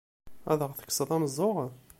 Ad 0.51 0.59
aɣ-tekkseḍ 0.65 1.09
ameẓẓuɣ! 1.15 1.57